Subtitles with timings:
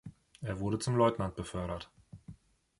[0.41, 1.91] Er wurde zum Leutnant befördert.